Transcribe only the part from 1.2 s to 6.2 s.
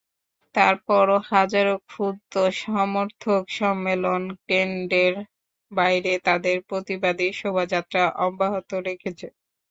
হাজারো ক্ষুব্ধ সমর্থক সম্মেলন কেন্দ্রের বাইরে